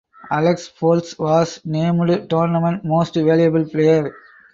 Alex 0.31 0.67
Foltz 0.67 1.19
was 1.19 1.63
named 1.63 2.27
Tournament 2.27 2.83
Most 2.83 3.13
Valuable 3.13 3.65
Player. 3.69 4.15